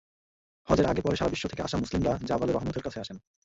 হজের 0.67 0.85
আগে-পরে 0.85 1.15
সারা 1.15 1.29
বিশ্ব 1.29 1.45
থেকে 1.47 1.61
আসা 1.61 1.77
মুসলিমরা 1.77 2.17
জাবালে 2.25 2.51
রহমতের 2.51 2.83
কাছে 2.83 2.99
আসেন। 2.99 3.17